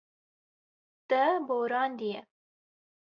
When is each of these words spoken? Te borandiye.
Te 1.07 1.19
borandiye. 1.47 2.19